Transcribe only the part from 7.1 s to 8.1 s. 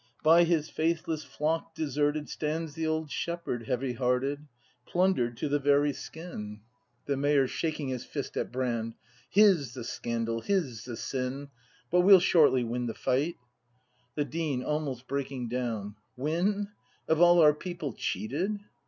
The Mayor. [Shaking his